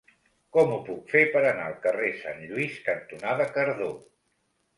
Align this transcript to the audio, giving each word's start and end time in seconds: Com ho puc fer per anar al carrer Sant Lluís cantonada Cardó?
Com 0.55 0.71
ho 0.75 0.77
puc 0.87 1.11
fer 1.15 1.21
per 1.35 1.43
anar 1.49 1.67
al 1.71 1.75
carrer 1.83 2.09
Sant 2.23 2.41
Lluís 2.47 2.81
cantonada 2.89 3.47
Cardó? 3.59 3.93